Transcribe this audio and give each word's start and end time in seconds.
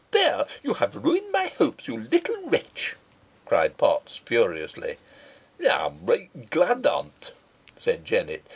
"There, 0.09 0.47
you 0.63 0.73
have 0.73 0.95
ruined 0.95 1.31
my 1.31 1.45
hopes, 1.49 1.87
you 1.87 1.95
little 1.95 2.41
wretch!" 2.49 2.95
cried 3.45 3.77
Potts, 3.77 4.17
furiously. 4.17 4.97
"Ey'm 5.63 6.03
reet 6.07 6.49
glad 6.49 6.87
on't," 6.87 7.33
said 7.77 8.03
Jennet. 8.03 8.43